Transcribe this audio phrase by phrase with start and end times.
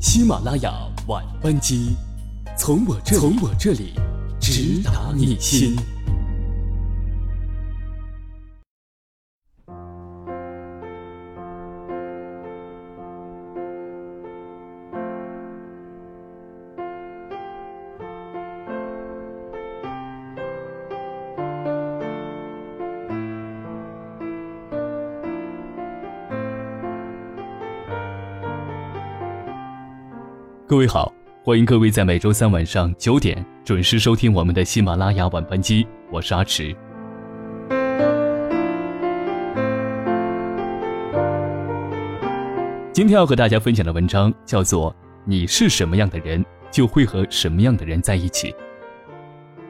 [0.00, 0.72] 喜马拉雅
[1.08, 1.94] 晚班机，
[2.56, 3.92] 从我这从我这里
[4.40, 5.76] 直达你心。
[30.70, 36.72] 各位好，欢迎各位在每周三晚上九点准时收听我们的喜马拉雅晚班机，我是阿迟。
[42.92, 44.92] 今天要和大家分享的文章叫做
[45.24, 48.52] 《你是什么样的人，就会和什么样的人在一起》。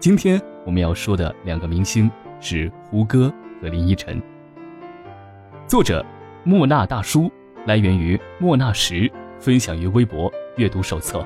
[0.00, 2.10] 今天我们要说的两个明星
[2.40, 4.20] 是胡歌和林依晨。
[5.64, 6.04] 作者
[6.42, 7.30] 莫那大叔，
[7.66, 10.32] 来源于莫那时，分享于微博。
[10.58, 11.24] 阅读手册。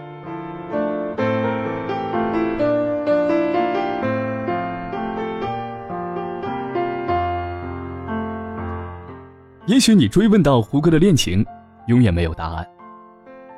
[9.64, 11.42] 也许你追问到胡歌的恋情，
[11.86, 12.66] 永远没有答案。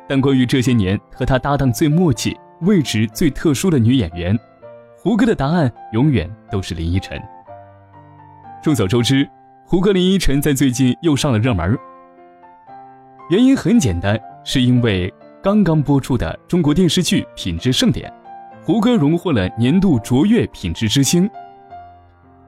[0.08, 4.38] 但关于这些年和他搭档最默契、位置最特殊的女演员，
[4.96, 7.20] 胡歌的答案永远都是林依晨。
[8.62, 9.28] 众所周知，
[9.66, 11.76] 胡歌、林依晨在最近又上了热门。
[13.28, 15.12] 原因很简单，是因为。
[15.42, 18.10] 刚刚播出的中国电视剧品质盛典，
[18.62, 21.28] 胡歌荣获了年度卓越品质之星。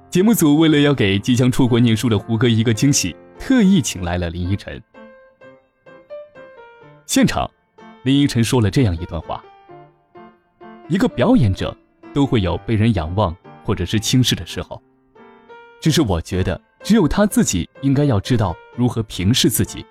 [0.09, 4.83] 节目组为了要给即将出国念书的胡歌一个惊喜，特意请来了林依晨。
[7.05, 7.51] 现场，
[8.03, 9.45] 林依晨说了这样一段话：
[10.89, 11.77] 一个表演者
[12.15, 14.83] 都会有被人仰望或者是轻视的时候，
[15.83, 19.85] 只是我觉得只有他自己应该要知道如何平视自己，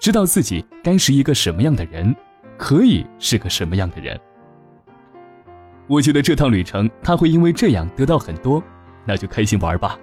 [0.00, 2.14] 知道自己该是一个什么样的人。
[2.56, 4.20] 可以是个什么样的人？
[5.86, 8.62] 我觉得这趟旅程他会因为这样得到很多，
[9.06, 9.98] 那就开心玩吧。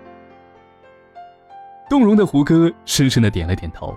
[1.87, 3.95] 动容的胡歌深深的点了点头，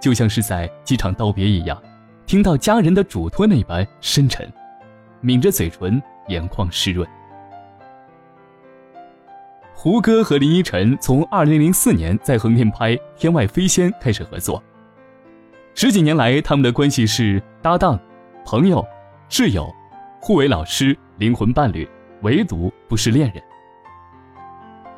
[0.00, 1.80] 就像是在机场道别一样，
[2.24, 4.50] 听到家人的嘱托那般深沉，
[5.20, 7.06] 抿着嘴唇，眼眶湿润。
[9.74, 14.62] 胡歌和林依晨从二零零四年在横店拍《天外飞仙》开始合作。
[15.80, 17.96] 十几年来，他们的关系是搭档、
[18.44, 18.84] 朋友、
[19.30, 19.72] 挚友、
[20.20, 21.88] 互为老师、灵魂伴侣，
[22.22, 23.40] 唯独不是恋人。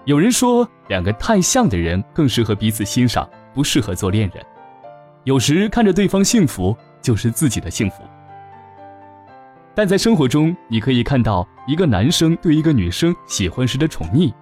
[0.06, 4.42] 有人说，两个太像的人更适合彼此欣赏，不适合做恋人。
[5.24, 8.02] 有时看着对方幸福，就是自己的幸福。
[9.74, 14.32] 但在生活中，你可以看到一个男生对一个女生喜欢时的宠溺。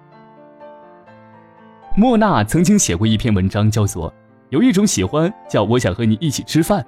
[1.97, 4.13] 莫娜曾经写过一篇文章，叫做。
[4.49, 6.85] 有一种喜欢叫我想和你一起吃饭，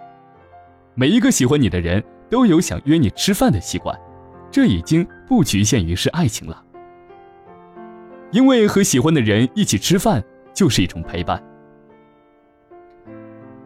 [0.96, 3.96] 每一个喜欢你的人都有想约你吃饭的习惯，
[4.50, 6.64] 这已经不局限于是爱情了。
[8.32, 10.24] 因为和喜欢的人一起吃饭
[10.54, 11.42] 就是一种陪伴。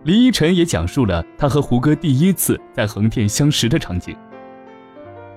[0.04, 4.16] 林依晨也讲述了他和胡歌第一次在横店相识的场景。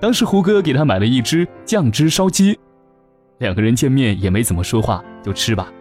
[0.01, 2.59] 当时胡歌给他买了一只酱汁烧鸡，
[3.37, 5.71] 两个人见面也没怎么说话，就吃吧。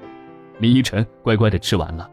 [0.59, 2.09] 林依晨乖乖的吃完了。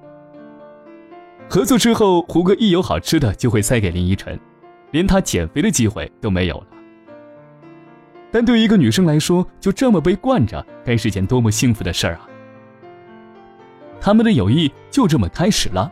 [1.47, 4.37] 合作之后，胡歌一有好吃的就会塞给林依晨，
[4.91, 6.67] 连他减肥的机会都没有了。
[8.31, 12.27] 但对于一个女生来说，就这么被惯着，该是件多么幸福的事儿啊！
[14.01, 15.89] 他们的友谊就这么开始了。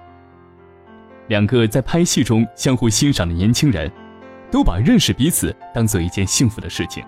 [1.27, 3.89] 两个在拍戏中相互欣赏的年轻人，
[4.51, 7.01] 都把认识彼此当做一件幸福的事情。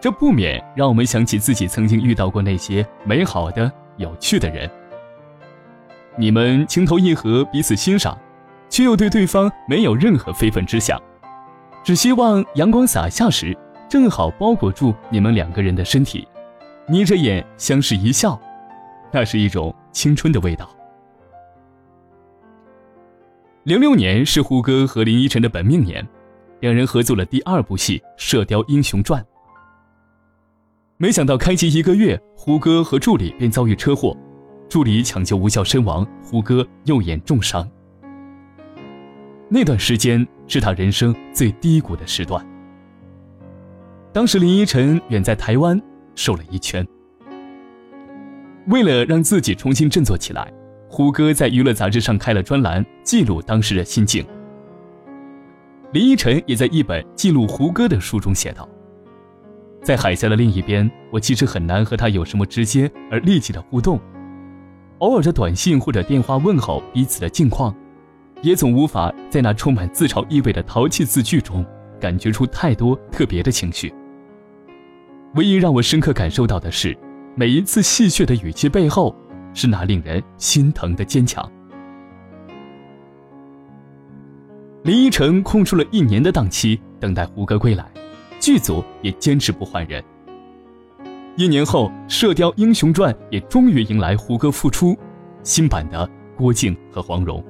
[0.00, 4.68] 这不免让我们想起自己曾经遇到过那些美好的、有趣的人。
[6.20, 8.18] 你们情投意合，彼此欣赏，
[8.68, 11.00] 却又对对方没有任何非分之想，
[11.84, 13.56] 只希望阳光洒下时，
[13.88, 16.26] 正好包裹住你们两个人的身体，
[16.88, 18.36] 眯着眼相视一笑，
[19.12, 20.68] 那是一种青春的味道。
[23.62, 26.04] 零六年是胡歌和林依晨的本命年，
[26.58, 29.22] 两人合作了第二部戏《射雕英雄传》，
[30.96, 34.16] 没想到开机一个月，胡歌和助理便遭遇车祸。
[34.68, 37.66] 助理抢救无效身亡，胡歌右眼重伤。
[39.48, 42.46] 那段时间是他人生最低谷的时段。
[44.12, 45.80] 当时林依晨远在台湾，
[46.14, 46.86] 瘦了一圈。
[48.66, 50.52] 为了让自己重新振作起来，
[50.90, 54.22] 胡歌在娱乐杂志上开了专栏，记录当时的心境。
[55.92, 58.68] 林依晨也在一本记录胡歌的书中写道
[59.82, 63.98] ：“在海峡的另一边，我其实很难和他有什么直接而立即的互动。”
[64.98, 67.74] 偶尔的短信或者电话问候彼此的近况，
[68.42, 71.64] 也总无法在那充满自嘲意味的淘气字句中
[72.00, 73.92] 感觉出太多特别的情绪。
[75.34, 76.96] 唯一让我深刻感受到的是，
[77.36, 79.14] 每一次戏谑的语气背后，
[79.54, 81.48] 是那令人心疼的坚强。
[84.82, 87.84] 林依晨空出了一年的档期，等待胡歌归来，
[88.40, 90.02] 剧组也坚持不换人。
[91.38, 94.98] 一年后，《射雕英雄传》也终于迎来胡歌复出，
[95.44, 97.40] 新版的郭靖和黄蓉。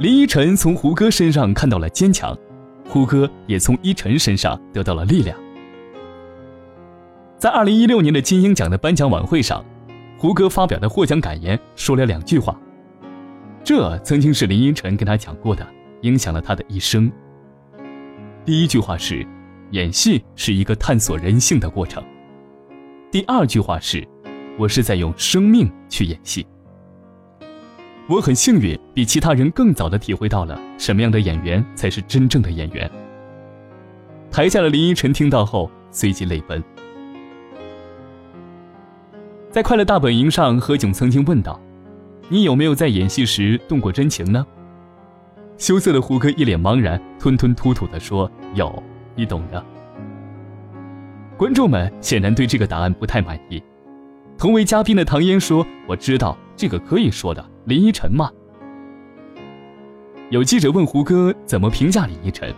[0.00, 2.36] 林依晨从胡歌身上看到了坚强，
[2.88, 5.38] 胡歌也从依晨身上得到了力量。
[7.38, 9.64] 在二零一六年的金鹰奖的颁奖晚会上，
[10.18, 12.60] 胡歌发表的获奖感言说了两句话，
[13.62, 15.64] 这曾经是林依晨跟他讲过的，
[16.02, 17.10] 影响了他的一生。
[18.44, 19.26] 第一句话是，
[19.70, 22.02] 演戏是一个探索人性的过程；
[23.10, 24.06] 第二句话是，
[24.58, 26.46] 我是在用生命去演戏。
[28.08, 32.90] 我很幸运，比其他人更早的体会到了什么样的演员才是真正的演员。
[34.32, 36.62] 台下的林依晨听到后随即泪奔。
[39.50, 41.60] 在《快乐大本营》上，何炅曾经问道
[42.28, 44.46] ：“你有没有在演戏时动过真情呢？”
[45.60, 48.82] 羞涩的胡歌一脸茫然，吞吞吐吐地说：“有，
[49.14, 49.62] 你懂的。”
[51.36, 53.62] 观众们显然对这个答案不太满意。
[54.38, 58.30] 同为嘉宾的唐嫣说：“我知道这个可以说的。”林依晨吗？
[60.30, 62.50] 有记者问胡歌怎么评价林依晨，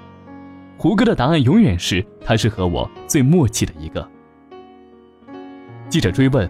[0.79, 4.09] 胡歌的答案永远是他是和我最默契的一个。
[5.89, 6.49] 记者追问：“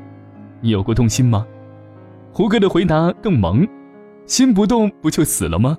[0.60, 1.46] 你有过动心吗？”
[2.30, 3.66] 胡歌的回答更萌
[4.26, 5.78] ：“心不动不就死了吗？”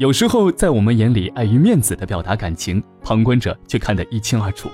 [0.00, 4.70] 有时候在我们眼里碍于面子的表达感情，旁观者却看得一清二楚。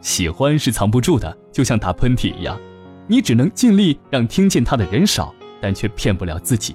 [0.00, 2.58] 喜欢是藏不住的，就像打喷嚏一样。
[3.06, 6.74] 你只能尽力让听见他的人少，但却骗不了自己。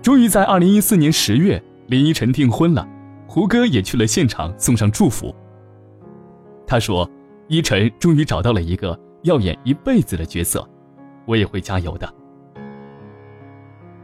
[0.00, 2.88] 终于在二零一四年十月，林依晨订婚了，
[3.26, 5.34] 胡歌也去了现场送上祝福。
[6.64, 7.10] 他说
[7.50, 10.64] ：“依晨终于找到了一个要演一辈子的角色，
[11.26, 12.08] 我也会加油的。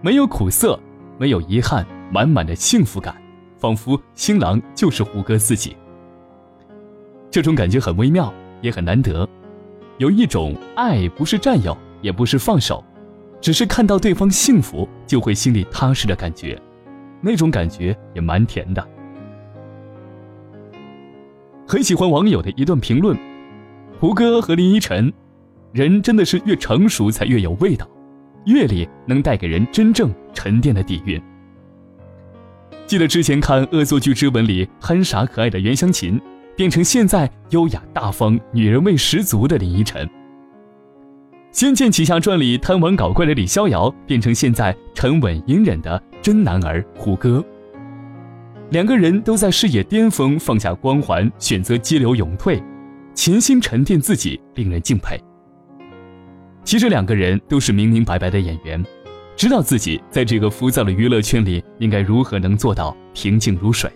[0.01, 0.79] 没有苦涩，
[1.19, 3.15] 没有遗憾，满满的幸福感，
[3.57, 5.77] 仿佛新郎就是胡歌自己。
[7.31, 8.33] 这种感觉很微妙，
[8.63, 9.29] 也很难得。”
[9.99, 12.85] 有一种爱，不是占有，也不是放手，
[13.41, 16.57] 只是看到对方幸福，就会心里踏实的感觉，
[17.21, 18.89] 那种感觉也蛮甜的。
[21.67, 23.19] 很喜欢网友的一段评论：
[23.99, 25.13] 胡歌和林依晨，
[25.73, 27.85] 人真的是越成熟才越有味道，
[28.47, 31.21] 阅历能带给人真正沉淀的底蕴。
[32.87, 36.21] 记得之前看《恶作剧之吻》里憨傻可爱的袁湘琴。
[36.57, 40.05] 变成现在优雅大方、女人味十足的林依晨，
[41.53, 47.45] 《仙剑奇侠传》里贪玩搞怪的李逍遥，变成现在沉稳隐忍的真男儿胡歌。
[48.71, 52.61] 两个人都在事业巅峰放下光环，选择激流勇退，
[53.15, 55.17] 潜心沉淀自己，令人敬佩。
[56.65, 58.85] 其实两个人都是明明白白的演员，
[59.39, 63.89] 知道自己在这个浮躁的娱乐圈里应该如何能做到平静如水。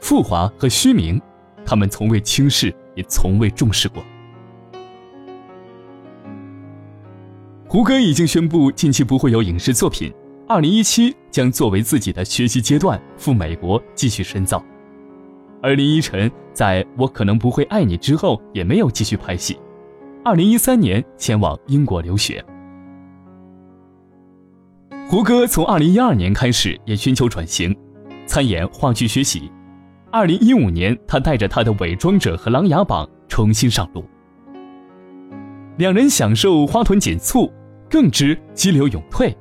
[0.00, 1.20] 富华和虚名。
[1.66, 4.04] 他们从未轻视，也从未重视过。
[7.66, 10.12] 胡歌已经宣布近期不会有影视作品，
[10.46, 14.62] 二零一七将作为自己的学习阶段赴美国继续深造。
[15.62, 19.58] 而林依晨在我可能不会爱你之后也没有继续拍戏，
[20.22, 22.44] 二零一三年前往英国留学。
[25.06, 27.76] 胡歌从二零一二年开始也寻求转型，
[28.26, 29.52] 参演话剧学习。
[30.10, 34.02] 二零一五年，他带着他的《伪装者》和《琅琊榜》重新上路。
[35.76, 37.52] 两人享受花团锦簇，
[37.90, 39.36] 更知激流勇退，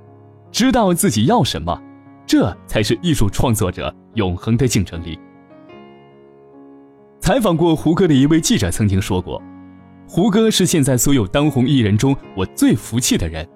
[0.51, 1.81] 知道自己要什么，
[2.27, 5.17] 这才是艺术创作者永恒的竞争力。
[7.21, 9.41] 采访过胡歌的一位记者曾经说过
[10.09, 13.47] ：“胡歌是现在所有当红艺人中我最服气的人，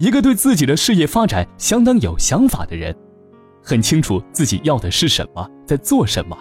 [0.00, 2.92] 一个对自己的事业发展相当有想法的人。”
[3.62, 6.36] 很清楚自己要的是什么，在做什么，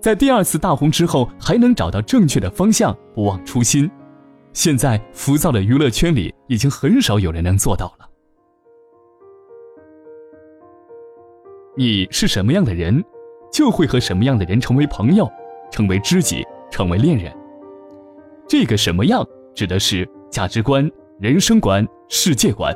[0.00, 3.88] 在第二次大红之后还能找到正确的方向，不忘初心。
[4.52, 8.08] 现在浮躁的娱乐圈里，已经很少有人能做到了。
[11.76, 13.02] 你是什么样的人，
[13.52, 15.30] 就会和什么样的人成为朋友，
[15.70, 17.32] 成为知己，成为恋人。
[18.48, 19.24] 这个什么样，
[19.54, 20.90] 指的是价值观、
[21.22, 22.74] 人生观世界观。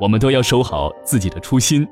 [0.00, 1.86] 我们都要守好自己的初心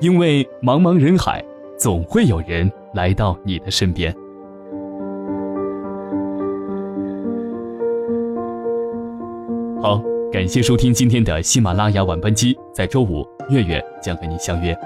[0.00, 1.40] 因为茫茫人海
[1.78, 4.12] 总会有人来到你的身边。
[9.80, 14.76] 好感谢收听今天的喜马拉雅晚班机在周五月月将和你相约。